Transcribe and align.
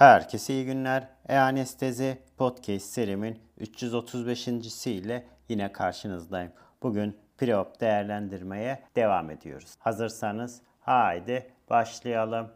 Herkese 0.00 0.52
iyi 0.54 0.64
günler. 0.64 1.08
E-Anestezi 1.28 2.18
Podcast 2.36 2.86
serimin 2.86 3.38
335. 3.58 4.48
ile 4.86 5.26
yine 5.48 5.72
karşınızdayım. 5.72 6.52
Bugün 6.82 7.16
preop 7.38 7.80
değerlendirmeye 7.80 8.82
devam 8.96 9.30
ediyoruz. 9.30 9.74
Hazırsanız 9.78 10.62
haydi 10.80 11.52
başlayalım. 11.70 12.50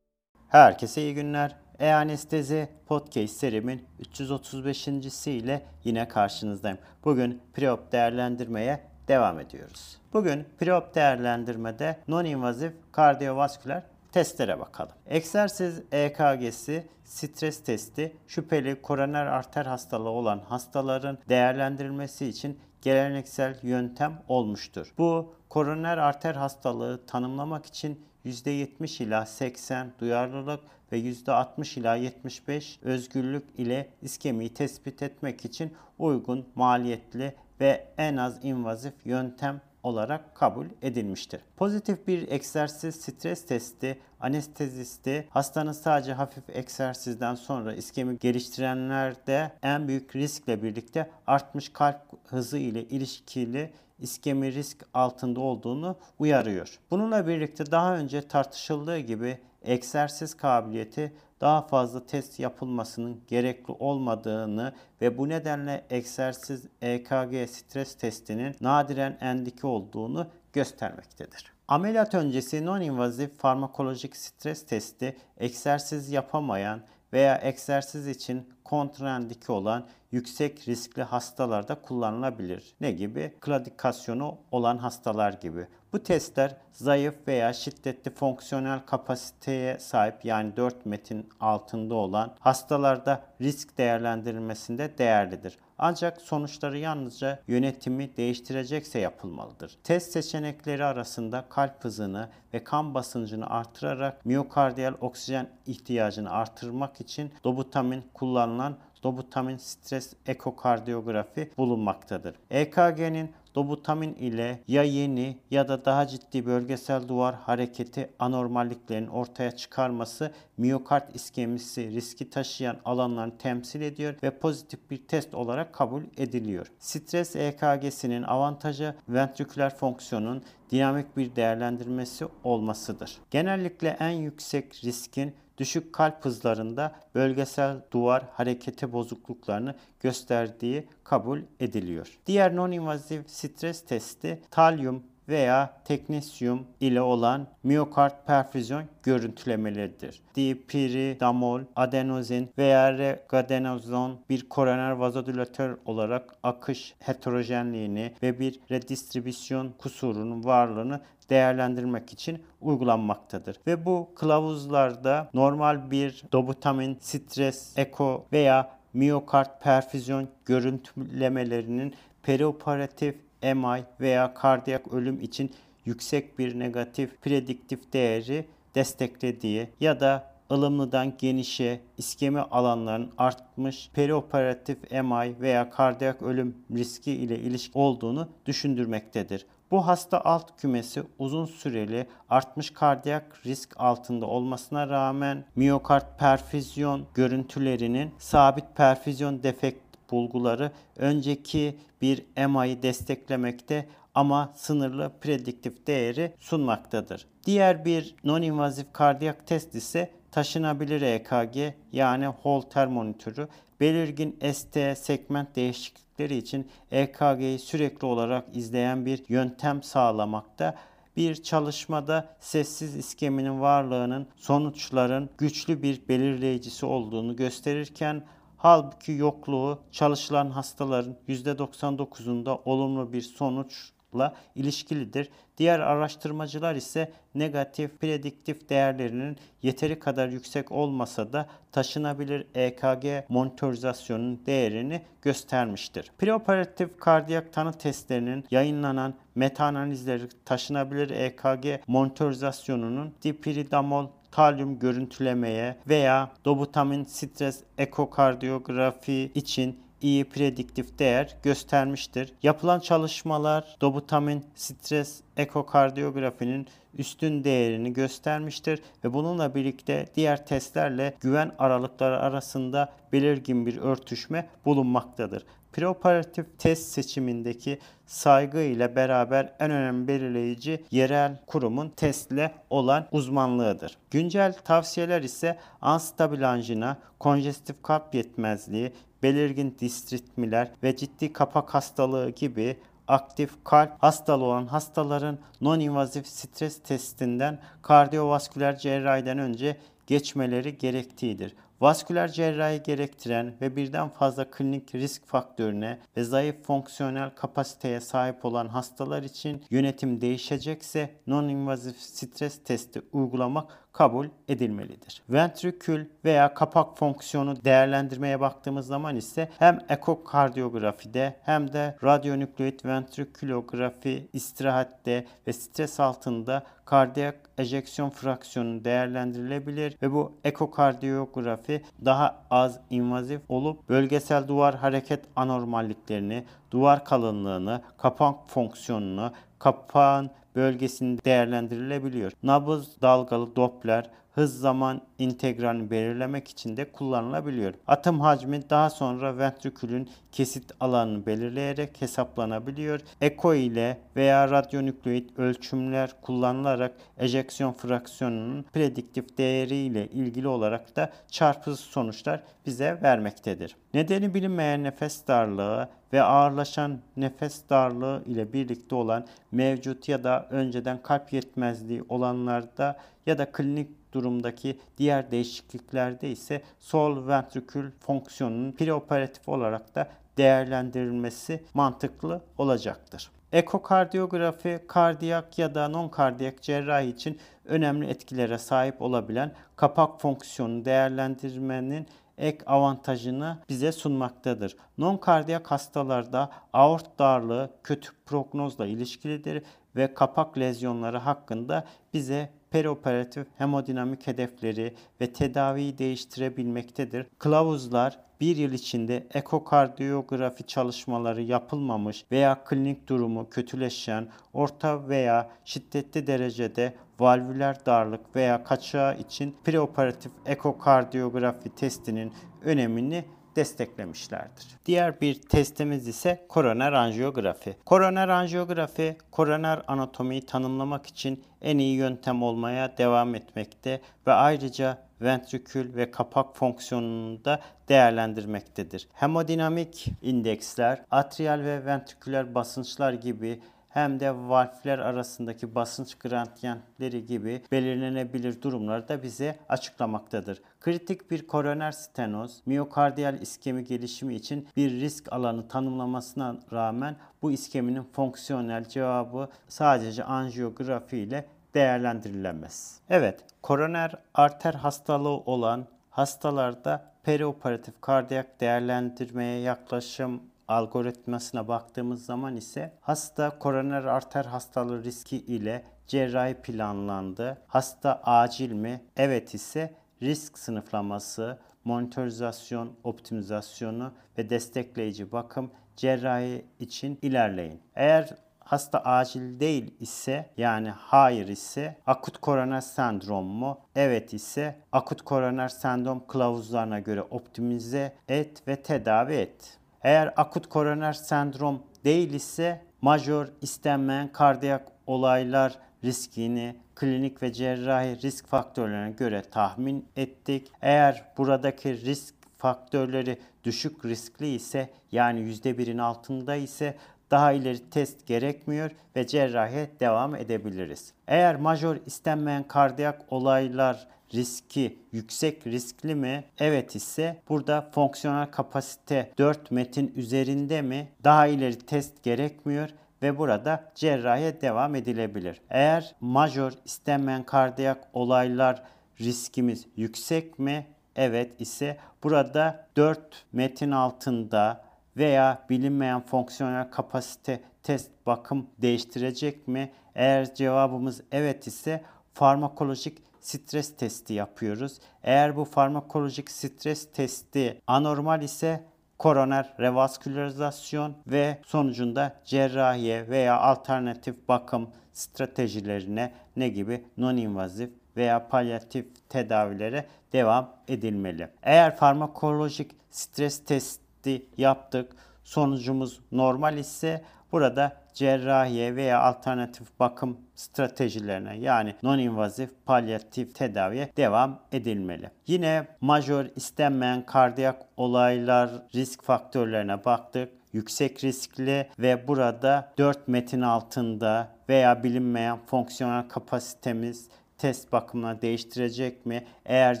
Herkese 0.48 1.02
iyi 1.02 1.14
günler. 1.14 1.67
E-Anestezi 1.78 2.68
Podcast 2.86 3.36
serimin 3.36 3.84
335. 3.98 4.88
ile 5.26 5.62
yine 5.84 6.08
karşınızdayım. 6.08 6.78
Bugün 7.04 7.42
preop 7.54 7.92
değerlendirmeye 7.92 8.80
devam 9.08 9.40
ediyoruz. 9.40 9.98
Bugün 10.12 10.46
preop 10.58 10.94
değerlendirmede 10.94 11.96
non-invazif 12.08 12.72
kardiyovasküler 12.92 13.82
testlere 14.12 14.60
bakalım. 14.60 14.92
Egzersiz 15.06 15.82
EKG'si, 15.92 16.88
stres 17.04 17.62
testi, 17.62 18.16
şüpheli 18.26 18.82
koroner 18.82 19.26
arter 19.26 19.66
hastalığı 19.66 20.10
olan 20.10 20.38
hastaların 20.38 21.18
değerlendirilmesi 21.28 22.26
için 22.26 22.60
geleneksel 22.82 23.58
yöntem 23.62 24.22
olmuştur. 24.28 24.94
Bu 24.98 25.34
koroner 25.48 25.98
arter 25.98 26.34
hastalığı 26.34 27.06
tanımlamak 27.06 27.66
için 27.66 28.07
%70 28.26 29.02
ila 29.02 29.26
80 29.26 29.92
duyarlılık 30.00 30.60
ve 30.92 31.00
%60 31.00 31.80
ila 31.80 31.94
75 31.96 32.78
özgürlük 32.82 33.44
ile 33.58 33.88
iskemiyi 34.02 34.54
tespit 34.54 35.02
etmek 35.02 35.44
için 35.44 35.72
uygun, 35.98 36.46
maliyetli 36.54 37.34
ve 37.60 37.88
en 37.98 38.16
az 38.16 38.44
invazif 38.44 38.94
yöntem 39.04 39.60
olarak 39.82 40.34
kabul 40.34 40.66
edilmiştir. 40.82 41.40
Pozitif 41.56 42.06
bir 42.06 42.30
egzersiz 42.30 42.94
stres 42.94 43.46
testi 43.46 43.98
anestezisti 44.20 45.28
hastanın 45.30 45.72
sadece 45.72 46.12
hafif 46.12 46.50
egzersizden 46.50 47.34
sonra 47.34 47.74
iskemi 47.74 48.18
geliştirenlerde 48.18 49.52
en 49.62 49.88
büyük 49.88 50.16
riskle 50.16 50.62
birlikte 50.62 51.10
artmış 51.26 51.68
kalp 51.68 52.00
hızı 52.24 52.58
ile 52.58 52.84
ilişkili 52.84 53.70
iskemi 53.98 54.54
risk 54.54 54.84
altında 54.94 55.40
olduğunu 55.40 55.96
uyarıyor. 56.18 56.78
Bununla 56.90 57.26
birlikte 57.26 57.70
daha 57.70 57.96
önce 57.96 58.28
tartışıldığı 58.28 58.98
gibi 58.98 59.38
egzersiz 59.62 60.34
kabiliyeti 60.34 61.12
daha 61.40 61.62
fazla 61.62 62.06
test 62.06 62.40
yapılmasının 62.40 63.20
gerekli 63.26 63.72
olmadığını 63.78 64.72
ve 65.00 65.18
bu 65.18 65.28
nedenle 65.28 65.84
egzersiz 65.90 66.66
EKG 66.82 67.48
stres 67.48 67.94
testinin 67.94 68.56
nadiren 68.60 69.18
endike 69.20 69.66
olduğunu 69.66 70.26
göstermektedir. 70.52 71.52
Ameliyat 71.68 72.14
öncesi 72.14 72.64
non-invazif 72.64 73.38
farmakolojik 73.38 74.16
stres 74.16 74.66
testi 74.66 75.16
egzersiz 75.38 76.10
yapamayan 76.10 76.80
veya 77.12 77.40
egzersiz 77.42 78.06
için 78.06 78.48
kontraindike 78.64 79.52
olan 79.52 79.86
yüksek 80.12 80.68
riskli 80.68 81.02
hastalarda 81.02 81.74
kullanılabilir. 81.74 82.74
Ne 82.80 82.92
gibi? 82.92 83.34
Kladikasyonu 83.40 84.38
olan 84.50 84.78
hastalar 84.78 85.32
gibi. 85.32 85.66
Bu 85.92 86.02
testler 86.02 86.56
zayıf 86.72 87.14
veya 87.28 87.52
şiddetli 87.52 88.10
fonksiyonel 88.10 88.80
kapasiteye 88.86 89.78
sahip 89.78 90.24
yani 90.24 90.56
4 90.56 90.86
metin 90.86 91.28
altında 91.40 91.94
olan 91.94 92.34
hastalarda 92.40 93.24
risk 93.40 93.78
değerlendirilmesinde 93.78 94.98
değerlidir. 94.98 95.58
Ancak 95.78 96.20
sonuçları 96.20 96.78
yalnızca 96.78 97.42
yönetimi 97.46 98.16
değiştirecekse 98.16 98.98
yapılmalıdır. 98.98 99.78
Test 99.84 100.12
seçenekleri 100.12 100.84
arasında 100.84 101.44
kalp 101.48 101.84
hızını 101.84 102.28
ve 102.54 102.64
kan 102.64 102.94
basıncını 102.94 103.50
artırarak 103.50 104.26
miyokardiyal 104.26 104.94
oksijen 105.00 105.48
ihtiyacını 105.66 106.30
artırmak 106.30 107.00
için 107.00 107.32
dobutamin 107.44 108.04
kullanılan 108.14 108.76
dobutamin 109.02 109.56
stres 109.56 110.14
ekokardiyografi 110.26 111.52
bulunmaktadır. 111.58 112.34
EKG'nin 112.50 113.32
dobutamin 113.58 114.14
ile 114.14 114.62
ya 114.68 114.82
yeni 114.82 115.38
ya 115.50 115.68
da 115.68 115.84
daha 115.84 116.06
ciddi 116.06 116.46
bölgesel 116.46 117.08
duvar 117.08 117.34
hareketi 117.34 118.10
anormalliklerin 118.18 119.06
ortaya 119.06 119.50
çıkarması 119.56 120.32
miyokard 120.58 121.14
iskemisi 121.14 121.90
riski 121.90 122.30
taşıyan 122.30 122.76
alanlarını 122.84 123.38
temsil 123.38 123.80
ediyor 123.80 124.14
ve 124.22 124.38
pozitif 124.38 124.90
bir 124.90 125.06
test 125.06 125.34
olarak 125.34 125.72
kabul 125.72 126.02
ediliyor. 126.16 126.66
Stres 126.78 127.36
EKG'sinin 127.36 128.22
avantajı 128.22 128.94
ventriküler 129.08 129.76
fonksiyonun 129.76 130.42
dinamik 130.70 131.16
bir 131.16 131.36
değerlendirmesi 131.36 132.26
olmasıdır. 132.44 133.18
Genellikle 133.30 133.96
en 134.00 134.10
yüksek 134.10 134.84
riskin 134.84 135.34
düşük 135.58 135.92
kalp 135.92 136.24
hızlarında 136.24 136.92
bölgesel 137.14 137.76
duvar 137.92 138.24
hareketi 138.32 138.92
bozukluklarını 138.92 139.74
gösterdiği 140.00 140.86
kabul 141.04 141.40
ediliyor. 141.60 142.18
Diğer 142.26 142.52
non-invazif 142.56 143.22
stres 143.26 143.84
testi 143.84 144.42
talyum 144.50 145.02
veya 145.28 145.70
teknesyum 145.84 146.66
ile 146.80 147.00
olan 147.00 147.46
miyokard 147.62 148.26
perfüzyon 148.26 148.84
görüntülemeleridir. 149.02 150.20
Dipiridamol, 150.34 151.60
adenozin 151.76 152.50
veya 152.58 152.98
regadenozon 152.98 154.18
bir 154.30 154.48
koroner 154.48 154.90
vazodilatör 154.90 155.78
olarak 155.86 156.34
akış 156.42 156.94
heterojenliğini 157.00 158.12
ve 158.22 158.40
bir 158.40 158.60
redistribüsyon 158.70 159.72
kusurunun 159.78 160.44
varlığını 160.44 161.00
değerlendirmek 161.30 162.12
için 162.12 162.42
uygulanmaktadır. 162.60 163.56
Ve 163.66 163.84
bu 163.84 164.10
kılavuzlarda 164.14 165.30
normal 165.34 165.90
bir 165.90 166.24
dobutamin, 166.32 166.98
stres, 167.00 167.78
eko 167.78 168.26
veya 168.32 168.70
miyokard 168.92 169.62
perfüzyon 169.62 170.28
görüntülemelerinin 170.44 171.94
perioperatif 172.22 173.27
MI 173.42 173.84
veya 174.00 174.34
kardiyak 174.34 174.92
ölüm 174.92 175.20
için 175.20 175.50
yüksek 175.84 176.38
bir 176.38 176.58
negatif 176.58 177.22
prediktif 177.22 177.92
değeri 177.92 178.46
desteklediği 178.74 179.68
ya 179.80 180.00
da 180.00 180.38
ılımlıdan 180.50 181.12
genişe 181.18 181.80
iskemi 181.98 182.40
alanlarının 182.40 183.10
artmış 183.18 183.90
perioperatif 183.94 184.90
MI 184.90 185.40
veya 185.40 185.70
kardiyak 185.70 186.22
ölüm 186.22 186.56
riski 186.76 187.12
ile 187.12 187.38
ilişki 187.38 187.78
olduğunu 187.78 188.28
düşündürmektedir. 188.46 189.46
Bu 189.70 189.86
hasta 189.86 190.20
alt 190.20 190.60
kümesi 190.60 191.02
uzun 191.18 191.46
süreli 191.46 192.06
artmış 192.30 192.70
kardiyak 192.70 193.46
risk 193.46 193.80
altında 193.80 194.26
olmasına 194.26 194.88
rağmen 194.88 195.44
miyokard 195.56 196.18
perfüzyon 196.18 197.06
görüntülerinin 197.14 198.10
sabit 198.18 198.76
perfüzyon 198.76 199.42
defekt 199.42 199.87
bulguları 200.10 200.72
önceki 200.96 201.78
bir 202.02 202.24
EMA'yı 202.36 202.82
desteklemekte 202.82 203.88
ama 204.14 204.52
sınırlı 204.56 205.12
prediktif 205.20 205.86
değeri 205.86 206.32
sunmaktadır. 206.40 207.26
Diğer 207.46 207.84
bir 207.84 208.14
non-invazif 208.24 208.92
kardiyak 208.92 209.46
test 209.46 209.74
ise 209.74 210.10
taşınabilir 210.30 211.02
EKG 211.02 211.74
yani 211.92 212.26
Holter 212.26 212.86
monitörü 212.86 213.48
belirgin 213.80 214.38
ST 214.52 214.98
segment 214.98 215.56
değişiklikleri 215.56 216.36
için 216.36 216.68
EKG'yi 216.90 217.58
sürekli 217.58 218.06
olarak 218.06 218.56
izleyen 218.56 219.06
bir 219.06 219.24
yöntem 219.28 219.82
sağlamakta 219.82 220.74
bir 221.16 221.42
çalışmada 221.42 222.36
sessiz 222.40 222.96
iskeminin 222.96 223.60
varlığının 223.60 224.26
sonuçların 224.36 225.30
güçlü 225.38 225.82
bir 225.82 226.08
belirleyicisi 226.08 226.86
olduğunu 226.86 227.36
gösterirken 227.36 228.22
Halbuki 228.58 229.12
yokluğu 229.12 229.78
çalışılan 229.92 230.50
hastaların 230.50 231.16
%99'unda 231.28 232.60
olumlu 232.64 233.12
bir 233.12 233.22
sonuçla 233.22 234.34
ilişkilidir. 234.54 235.30
Diğer 235.58 235.80
araştırmacılar 235.80 236.74
ise 236.74 237.12
negatif 237.34 238.00
prediktif 238.00 238.68
değerlerinin 238.68 239.36
yeteri 239.62 239.98
kadar 239.98 240.28
yüksek 240.28 240.72
olmasa 240.72 241.32
da 241.32 241.46
taşınabilir 241.72 242.46
EKG 242.54 243.28
monitorizasyonun 243.28 244.40
değerini 244.46 245.02
göstermiştir. 245.22 246.12
Preoperatif 246.18 247.00
kardiyak 247.00 247.52
tanı 247.52 247.72
testlerinin 247.72 248.44
yayınlanan 248.50 249.14
meta 249.34 249.64
analizleri 249.64 250.22
taşınabilir 250.44 251.10
EKG 251.10 251.80
monitorizasyonunun 251.86 253.14
dipiridamol 253.22 254.06
talyum 254.30 254.78
görüntülemeye 254.78 255.76
veya 255.88 256.32
dobutamin 256.44 257.04
stres 257.04 257.62
ekokardiyografi 257.78 259.30
için 259.34 259.80
iyi 260.02 260.24
prediktif 260.24 260.98
değer 260.98 261.36
göstermiştir. 261.42 262.32
Yapılan 262.42 262.80
çalışmalar 262.80 263.76
dobutamin 263.80 264.44
stres 264.54 265.20
ekokardiyografinin 265.36 266.66
üstün 266.98 267.44
değerini 267.44 267.92
göstermiştir 267.92 268.82
ve 269.04 269.12
bununla 269.12 269.54
birlikte 269.54 270.06
diğer 270.16 270.46
testlerle 270.46 271.14
güven 271.20 271.52
aralıkları 271.58 272.20
arasında 272.20 272.92
belirgin 273.12 273.66
bir 273.66 273.76
örtüşme 273.76 274.48
bulunmaktadır. 274.64 275.44
Preoperatif 275.72 276.46
test 276.58 276.92
seçimindeki 276.92 277.78
saygı 278.06 278.58
ile 278.58 278.96
beraber 278.96 279.52
en 279.58 279.70
önemli 279.70 280.08
belirleyici 280.08 280.84
yerel 280.90 281.36
kurumun 281.46 281.88
testle 281.88 282.54
olan 282.70 283.06
uzmanlığıdır. 283.12 283.98
Güncel 284.10 284.52
tavsiyeler 284.64 285.22
ise 285.22 285.58
anstabil 285.82 286.50
anjina, 286.50 286.96
konjestif 287.18 287.82
kalp 287.82 288.14
yetmezliği, 288.14 288.92
belirgin 289.22 289.76
distritmiler 289.80 290.70
ve 290.82 290.96
ciddi 290.96 291.32
kapak 291.32 291.74
hastalığı 291.74 292.30
gibi 292.30 292.76
aktif 293.08 293.64
kalp 293.64 294.02
hastalığı 294.02 294.44
olan 294.44 294.66
hastaların 294.66 295.38
non-invazif 295.60 296.26
stres 296.26 296.82
testinden 296.82 297.58
kardiyovasküler 297.82 298.78
cerrahiden 298.78 299.38
önce 299.38 299.76
geçmeleri 300.08 300.78
gerektiğidir. 300.78 301.54
Vasküler 301.80 302.28
cerrahi 302.28 302.82
gerektiren 302.82 303.54
ve 303.60 303.76
birden 303.76 304.08
fazla 304.08 304.50
klinik 304.50 304.94
risk 304.94 305.26
faktörüne 305.26 305.98
ve 306.16 306.24
zayıf 306.24 306.56
fonksiyonel 306.62 307.30
kapasiteye 307.30 308.00
sahip 308.00 308.44
olan 308.44 308.68
hastalar 308.68 309.22
için 309.22 309.64
yönetim 309.70 310.20
değişecekse 310.20 311.10
non-invazif 311.26 311.96
stres 311.96 312.64
testi 312.64 313.02
uygulamak 313.12 313.87
kabul 313.98 314.26
edilmelidir. 314.48 315.22
Ventrikül 315.28 316.06
veya 316.24 316.54
kapak 316.54 316.98
fonksiyonu 316.98 317.64
değerlendirmeye 317.64 318.40
baktığımız 318.40 318.86
zaman 318.86 319.16
ise 319.16 319.48
hem 319.58 319.78
ekokardiyografide 319.88 321.36
hem 321.42 321.72
de 321.72 321.96
radyonükleoid 322.04 322.84
ventrikülografi 322.84 324.28
istirahatte 324.32 325.24
ve 325.46 325.52
stres 325.52 326.00
altında 326.00 326.62
kardiyak 326.84 327.34
ejeksiyon 327.58 328.10
fraksiyonu 328.10 328.84
değerlendirilebilir 328.84 329.96
ve 330.02 330.12
bu 330.12 330.32
ekokardiyografi 330.44 331.82
daha 332.04 332.44
az 332.50 332.80
invazif 332.90 333.40
olup 333.48 333.88
bölgesel 333.88 334.48
duvar 334.48 334.74
hareket 334.74 335.24
anormalliklerini, 335.36 336.44
duvar 336.70 337.04
kalınlığını, 337.04 337.82
kapak 337.96 338.50
fonksiyonunu, 338.50 339.32
kapağın 339.58 340.30
bölgesinde 340.58 341.24
değerlendirilebiliyor. 341.24 342.32
Nabız 342.42 343.02
dalgalı 343.02 343.56
Doppler 343.56 344.10
hız 344.38 344.60
zaman 344.60 345.00
integralini 345.18 345.90
belirlemek 345.90 346.48
için 346.48 346.76
de 346.76 346.92
kullanılabiliyor. 346.92 347.74
Atım 347.86 348.20
hacmi 348.20 348.70
daha 348.70 348.90
sonra 348.90 349.38
ventrikülün 349.38 350.10
kesit 350.32 350.72
alanını 350.80 351.26
belirleyerek 351.26 352.02
hesaplanabiliyor. 352.02 353.00
Eko 353.20 353.54
ile 353.54 353.98
veya 354.16 354.50
radyonükleoid 354.50 355.28
ölçümler 355.36 356.10
kullanılarak 356.22 356.92
ejeksiyon 357.18 357.72
fraksiyonunun 357.72 358.62
prediktif 358.72 359.38
değeri 359.38 359.76
ile 359.76 360.08
ilgili 360.08 360.48
olarak 360.48 360.96
da 360.96 361.12
çarpıcı 361.30 361.76
sonuçlar 361.76 362.42
bize 362.66 362.98
vermektedir. 363.02 363.76
Nedeni 363.94 364.34
bilinmeyen 364.34 364.84
nefes 364.84 365.26
darlığı 365.26 365.88
ve 366.12 366.22
ağırlaşan 366.22 366.98
nefes 367.16 367.68
darlığı 367.70 368.22
ile 368.26 368.52
birlikte 368.52 368.94
olan 368.94 369.26
mevcut 369.52 370.08
ya 370.08 370.24
da 370.24 370.46
önceden 370.50 371.02
kalp 371.02 371.32
yetmezliği 371.32 372.04
olanlarda 372.08 372.96
ya 373.26 373.38
da 373.38 373.52
klinik 373.52 373.97
durumdaki 374.12 374.78
diğer 374.98 375.30
değişikliklerde 375.30 376.30
ise 376.30 376.62
sol 376.78 377.28
ventrikül 377.28 377.90
fonksiyonunun 378.00 378.72
preoperatif 378.72 379.48
olarak 379.48 379.94
da 379.94 380.08
değerlendirilmesi 380.38 381.64
mantıklı 381.74 382.40
olacaktır. 382.58 383.30
Ekokardiyografi, 383.52 384.80
kardiyak 384.88 385.58
ya 385.58 385.74
da 385.74 385.88
non-kardiyak 385.88 386.62
cerrahi 386.62 387.06
için 387.08 387.38
önemli 387.64 388.06
etkilere 388.06 388.58
sahip 388.58 389.02
olabilen 389.02 389.52
kapak 389.76 390.20
fonksiyonu 390.20 390.84
değerlendirmenin 390.84 392.06
ek 392.38 392.58
avantajını 392.66 393.58
bize 393.68 393.92
sunmaktadır. 393.92 394.76
Non-kardiyak 394.98 395.70
hastalarda 395.70 396.50
aort 396.72 397.18
darlığı 397.18 397.70
kötü 397.84 398.10
prognozla 398.26 398.86
ilişkilidir 398.86 399.62
ve 399.96 400.14
kapak 400.14 400.58
lezyonları 400.58 401.18
hakkında 401.18 401.84
bize 402.14 402.50
perioperatif 402.70 403.46
hemodinamik 403.58 404.26
hedefleri 404.26 404.94
ve 405.20 405.32
tedaviyi 405.32 405.98
değiştirebilmektedir. 405.98 407.26
Kılavuzlar 407.38 408.18
bir 408.40 408.56
yıl 408.56 408.72
içinde 408.72 409.26
ekokardiyografi 409.34 410.66
çalışmaları 410.66 411.42
yapılmamış 411.42 412.24
veya 412.32 412.64
klinik 412.64 413.08
durumu 413.08 413.50
kötüleşen, 413.50 414.28
orta 414.52 415.08
veya 415.08 415.50
şiddetli 415.64 416.26
derecede 416.26 416.94
valvüler 417.18 417.86
darlık 417.86 418.36
veya 418.36 418.64
kaçağı 418.64 419.18
için 419.18 419.56
preoperatif 419.64 420.32
ekokardiyografi 420.46 421.74
testinin 421.74 422.32
önemini 422.62 423.24
desteklemişlerdir. 423.58 424.66
Diğer 424.86 425.20
bir 425.20 425.40
testimiz 425.42 426.08
ise 426.08 426.46
koroner 426.48 426.92
anjiyografi. 426.92 427.76
Koroner 427.86 428.28
anjiyografi, 428.28 429.16
koroner 429.30 429.82
anatomiyi 429.88 430.46
tanımlamak 430.46 431.06
için 431.06 431.44
en 431.62 431.78
iyi 431.78 431.96
yöntem 431.96 432.42
olmaya 432.42 432.98
devam 432.98 433.34
etmekte 433.34 434.00
ve 434.26 434.32
ayrıca 434.32 434.98
ventrikül 435.20 435.96
ve 435.96 436.10
kapak 436.10 436.56
fonksiyonunu 436.56 437.44
da 437.44 437.60
değerlendirmektedir. 437.88 439.08
Hemodinamik 439.12 440.06
indeksler, 440.22 441.02
atrial 441.10 441.60
ve 441.60 441.84
ventriküler 441.84 442.54
basınçlar 442.54 443.12
gibi 443.12 443.60
hem 443.98 444.20
de 444.20 444.32
valfler 444.34 444.98
arasındaki 444.98 445.74
basınç 445.74 446.14
gradientleri 446.14 447.26
gibi 447.26 447.62
belirlenebilir 447.72 448.62
durumları 448.62 449.08
da 449.08 449.22
bize 449.22 449.58
açıklamaktadır. 449.68 450.62
Kritik 450.80 451.30
bir 451.30 451.46
koroner 451.46 451.92
stenoz, 451.92 452.62
miyokardiyal 452.66 453.40
iskemi 453.40 453.84
gelişimi 453.84 454.34
için 454.34 454.68
bir 454.76 454.90
risk 454.90 455.32
alanı 455.32 455.68
tanımlamasına 455.68 456.56
rağmen 456.72 457.16
bu 457.42 457.52
iskeminin 457.52 458.02
fonksiyonel 458.12 458.84
cevabı 458.84 459.48
sadece 459.68 460.24
anjiyografi 460.24 461.18
ile 461.18 461.46
değerlendirilemez. 461.74 463.00
Evet, 463.10 463.40
koroner 463.62 464.14
arter 464.34 464.74
hastalığı 464.74 465.28
olan 465.36 465.86
hastalarda 466.10 467.04
perioperatif 467.22 468.00
kardiyak 468.00 468.60
değerlendirmeye 468.60 469.60
yaklaşım 469.60 470.42
algoritmasına 470.68 471.68
baktığımız 471.68 472.26
zaman 472.26 472.56
ise 472.56 472.92
hasta 473.00 473.58
koroner 473.58 474.04
arter 474.04 474.44
hastalığı 474.44 475.04
riski 475.04 475.36
ile 475.36 475.84
cerrahi 476.06 476.54
planlandı. 476.54 477.58
Hasta 477.66 478.20
acil 478.24 478.72
mi? 478.72 479.04
Evet 479.16 479.54
ise 479.54 479.94
risk 480.22 480.58
sınıflaması, 480.58 481.58
monitorizasyon, 481.84 482.92
optimizasyonu 483.04 484.12
ve 484.38 484.50
destekleyici 484.50 485.32
bakım 485.32 485.70
cerrahi 485.96 486.64
için 486.80 487.18
ilerleyin. 487.22 487.80
Eğer 487.94 488.34
hasta 488.60 488.98
acil 488.98 489.60
değil 489.60 489.94
ise 490.00 490.50
yani 490.56 490.90
hayır 490.90 491.48
ise 491.48 491.96
akut 492.06 492.38
koroner 492.38 492.80
sendrom 492.80 493.44
mu? 493.46 493.80
Evet 493.94 494.34
ise 494.34 494.78
akut 494.92 495.22
koroner 495.22 495.68
sendrom 495.68 496.26
kılavuzlarına 496.26 496.98
göre 496.98 497.22
optimize 497.22 498.12
et 498.28 498.68
ve 498.68 498.82
tedavi 498.82 499.34
et. 499.34 499.78
Eğer 500.08 500.32
akut 500.36 500.68
koroner 500.68 501.12
sendrom 501.12 501.82
değil 502.04 502.34
ise 502.34 502.82
majör 503.00 503.48
istenmeyen 503.62 504.32
kardiyak 504.32 504.82
olaylar 505.06 505.78
riskini 506.04 506.76
klinik 506.94 507.42
ve 507.42 507.52
cerrahi 507.52 508.22
risk 508.22 508.46
faktörlerine 508.46 509.10
göre 509.10 509.42
tahmin 509.50 510.08
ettik. 510.16 510.72
Eğer 510.82 511.24
buradaki 511.38 512.00
risk 512.00 512.34
faktörleri 512.58 513.38
düşük 513.64 514.04
riskli 514.04 514.54
ise 514.54 514.90
yani 515.12 515.40
%1'in 515.40 515.98
altında 515.98 516.54
ise 516.54 516.94
daha 517.30 517.52
ileri 517.52 517.90
test 517.90 518.26
gerekmiyor 518.26 518.90
ve 519.16 519.26
cerrahiye 519.26 519.90
devam 520.00 520.34
edebiliriz. 520.34 521.12
Eğer 521.26 521.56
majör 521.56 521.96
istenmeyen 522.06 522.62
kardiyak 522.62 523.24
olaylar 523.28 524.08
riski 524.34 524.98
yüksek 525.12 525.66
riskli 525.66 526.14
mi? 526.14 526.44
Evet 526.58 526.96
ise 526.96 527.42
burada 527.48 527.90
fonksiyonel 527.94 528.50
kapasite 528.50 529.32
4 529.38 529.70
metin 529.70 530.12
üzerinde 530.16 530.82
mi? 530.82 531.08
Daha 531.24 531.46
ileri 531.46 531.78
test 531.78 532.22
gerekmiyor 532.22 532.88
ve 533.22 533.38
burada 533.38 533.92
cerrahiye 533.94 534.60
devam 534.60 534.94
edilebilir. 534.94 535.60
Eğer 535.70 536.14
majör 536.20 536.72
istenmeyen 536.84 537.42
kardiyak 537.42 538.08
olaylar 538.12 538.82
riskimiz 539.20 539.86
yüksek 539.96 540.58
mi? 540.58 540.86
Evet 541.16 541.60
ise 541.60 541.96
burada 542.22 542.86
4 542.96 543.44
metin 543.52 543.90
altında 543.90 544.84
veya 545.16 545.66
bilinmeyen 545.70 546.20
fonksiyonel 546.20 546.90
kapasite 546.90 547.60
test 547.82 548.10
bakım 548.26 548.66
değiştirecek 548.78 549.68
mi? 549.68 549.90
Eğer 550.14 550.54
cevabımız 550.54 551.20
evet 551.32 551.66
ise 551.66 552.02
farmakolojik 552.34 553.18
stres 553.48 553.96
testi 553.96 554.32
yapıyoruz. 554.34 554.98
Eğer 555.22 555.56
bu 555.56 555.64
farmakolojik 555.64 556.50
stres 556.50 557.12
testi 557.12 557.82
anormal 557.86 558.42
ise 558.42 558.84
koroner 559.18 559.74
revaskülarizasyon 559.80 561.16
ve 561.26 561.58
sonucunda 561.66 562.40
cerrahiye 562.44 563.28
veya 563.28 563.60
alternatif 563.60 564.48
bakım 564.48 564.90
stratejilerine 565.12 566.32
ne 566.56 566.68
gibi 566.68 567.04
non-invazif 567.18 567.90
veya 568.16 568.48
palyatif 568.48 569.06
tedavilere 569.28 570.06
devam 570.32 570.76
edilmeli. 570.88 571.48
Eğer 571.62 571.96
farmakolojik 571.96 572.90
stres 573.10 573.64
testi 573.64 574.46
yaptık, 574.56 575.12
sonucumuz 575.44 576.20
normal 576.32 576.78
ise 576.78 577.24
burada 577.52 577.96
cerrahiye 578.14 578.96
veya 578.96 579.20
alternatif 579.20 579.88
bakım 580.00 580.38
stratejilerine 580.54 581.58
yani 581.58 581.94
non-invazif 582.02 582.70
palyatif 582.86 583.54
tedaviye 583.54 584.12
devam 584.16 584.60
edilmeli. 584.72 585.30
Yine 585.46 585.86
majör 586.00 586.46
istenmeyen 586.56 587.26
kardiyak 587.26 587.76
olaylar 587.96 588.70
risk 588.94 589.22
faktörlerine 589.22 590.04
baktık. 590.04 590.52
Yüksek 590.72 591.24
riskli 591.24 591.88
ve 591.98 592.28
burada 592.28 592.92
4 592.98 593.28
metin 593.28 593.60
altında 593.60 594.48
veya 594.68 595.04
bilinmeyen 595.04 595.58
fonksiyonel 595.66 596.28
kapasitemiz 596.28 597.28
test 597.58 597.92
bakımına 597.92 598.42
değiştirecek 598.42 599.26
mi? 599.26 599.44
Eğer 599.64 600.00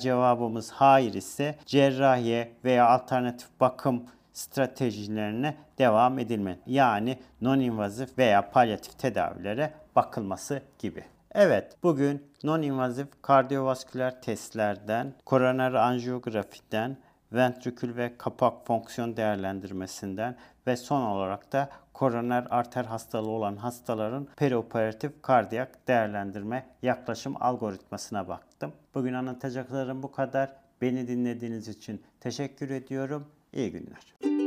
cevabımız 0.00 0.70
hayır 0.70 1.14
ise 1.14 1.54
cerrahiye 1.66 2.52
veya 2.64 2.88
alternatif 2.88 3.48
bakım 3.60 4.02
stratejilerine 4.38 5.56
devam 5.78 6.18
edilmeli. 6.18 6.58
Yani 6.66 7.18
non-invazif 7.42 8.18
veya 8.18 8.50
palyatif 8.50 8.98
tedavilere 8.98 9.72
bakılması 9.96 10.62
gibi. 10.78 11.04
Evet, 11.32 11.76
bugün 11.82 12.26
non-invazif 12.44 13.06
kardiyovasküler 13.22 14.22
testlerden, 14.22 15.14
koroner 15.24 15.72
anjiyografiden, 15.72 16.96
ventrikül 17.32 17.96
ve 17.96 18.18
kapak 18.18 18.66
fonksiyon 18.66 19.16
değerlendirmesinden 19.16 20.36
ve 20.66 20.76
son 20.76 21.02
olarak 21.02 21.52
da 21.52 21.68
koroner 21.92 22.46
arter 22.50 22.84
hastalığı 22.84 23.30
olan 23.30 23.56
hastaların 23.56 24.28
perioperatif 24.36 25.22
kardiyak 25.22 25.88
değerlendirme 25.88 26.66
yaklaşım 26.82 27.34
algoritmasına 27.40 28.28
baktım. 28.28 28.72
Bugün 28.94 29.14
anlatacaklarım 29.14 30.02
bu 30.02 30.12
kadar. 30.12 30.52
Beni 30.80 31.08
dinlediğiniz 31.08 31.68
için 31.68 32.02
teşekkür 32.20 32.70
ediyorum. 32.70 33.26
İyi 33.52 33.70
günler. 33.72 34.37